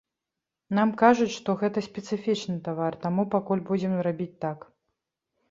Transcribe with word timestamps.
Нам 0.77 0.93
кажуць, 1.01 1.35
што 1.39 1.55
гэта 1.61 1.83
спецыфічны 1.89 2.57
тавар, 2.69 2.99
таму 3.05 3.27
пакуль 3.35 3.63
будзем 3.71 3.93
рабіць 4.09 4.31
так. 4.49 4.59